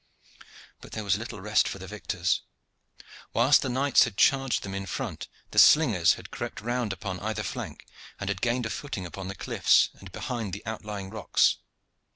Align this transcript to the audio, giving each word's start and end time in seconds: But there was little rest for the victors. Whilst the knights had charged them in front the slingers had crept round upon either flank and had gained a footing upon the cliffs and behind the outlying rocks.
But 0.79 0.93
there 0.93 1.03
was 1.03 1.15
little 1.19 1.41
rest 1.41 1.67
for 1.67 1.77
the 1.77 1.85
victors. 1.85 2.41
Whilst 3.33 3.61
the 3.61 3.69
knights 3.69 4.03
had 4.05 4.17
charged 4.17 4.63
them 4.63 4.73
in 4.73 4.87
front 4.87 5.27
the 5.51 5.59
slingers 5.59 6.13
had 6.15 6.31
crept 6.31 6.59
round 6.59 6.91
upon 6.91 7.19
either 7.19 7.43
flank 7.43 7.85
and 8.19 8.27
had 8.27 8.41
gained 8.41 8.65
a 8.65 8.71
footing 8.71 9.05
upon 9.05 9.27
the 9.27 9.35
cliffs 9.35 9.89
and 9.93 10.11
behind 10.11 10.53
the 10.53 10.65
outlying 10.65 11.11
rocks. 11.11 11.57